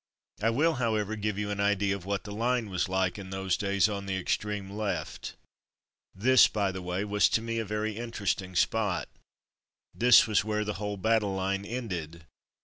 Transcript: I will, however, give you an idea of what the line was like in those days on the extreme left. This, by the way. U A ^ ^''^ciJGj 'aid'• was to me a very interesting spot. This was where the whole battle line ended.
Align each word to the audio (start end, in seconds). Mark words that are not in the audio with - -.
I 0.41 0.49
will, 0.49 0.73
however, 0.81 1.15
give 1.15 1.37
you 1.37 1.51
an 1.51 1.59
idea 1.59 1.95
of 1.95 2.05
what 2.05 2.23
the 2.23 2.31
line 2.33 2.71
was 2.71 2.89
like 2.89 3.19
in 3.19 3.29
those 3.29 3.55
days 3.55 3.87
on 3.87 4.07
the 4.07 4.17
extreme 4.17 4.67
left. 4.67 5.35
This, 6.15 6.47
by 6.47 6.71
the 6.71 6.81
way. 6.81 7.01
U 7.01 7.05
A 7.05 7.05
^ 7.05 7.05
^''^ciJGj 7.05 7.05
'aid'• 7.05 7.07
was 7.11 7.29
to 7.29 7.41
me 7.43 7.59
a 7.59 7.65
very 7.65 7.97
interesting 7.97 8.55
spot. 8.55 9.09
This 9.93 10.25
was 10.25 10.43
where 10.43 10.63
the 10.65 10.73
whole 10.81 10.97
battle 10.97 11.35
line 11.35 11.63
ended. 11.65 12.25